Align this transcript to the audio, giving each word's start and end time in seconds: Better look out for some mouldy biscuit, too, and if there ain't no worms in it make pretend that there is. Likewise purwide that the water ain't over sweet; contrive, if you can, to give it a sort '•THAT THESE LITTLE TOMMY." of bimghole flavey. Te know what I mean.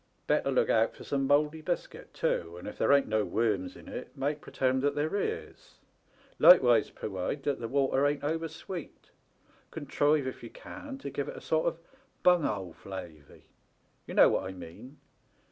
Better 0.25 0.49
look 0.49 0.67
out 0.71 0.95
for 0.95 1.03
some 1.03 1.27
mouldy 1.27 1.61
biscuit, 1.61 2.11
too, 2.11 2.57
and 2.57 2.67
if 2.67 2.75
there 2.79 2.91
ain't 2.91 3.07
no 3.07 3.23
worms 3.23 3.75
in 3.75 3.87
it 3.87 4.17
make 4.17 4.41
pretend 4.41 4.81
that 4.81 4.95
there 4.95 5.15
is. 5.15 5.75
Likewise 6.39 6.89
purwide 6.89 7.43
that 7.43 7.59
the 7.59 7.67
water 7.67 8.07
ain't 8.07 8.23
over 8.23 8.47
sweet; 8.47 9.11
contrive, 9.69 10.25
if 10.25 10.41
you 10.41 10.49
can, 10.49 10.97
to 10.97 11.11
give 11.11 11.27
it 11.29 11.37
a 11.37 11.39
sort 11.39 11.67
'•THAT 11.67 11.77
THESE 11.77 11.85
LITTLE 12.25 12.33
TOMMY." 12.33 12.35
of 12.35 12.57
bimghole 12.57 12.73
flavey. 12.73 13.43
Te 14.07 14.13
know 14.13 14.29
what 14.29 14.45
I 14.49 14.53
mean. 14.53 14.97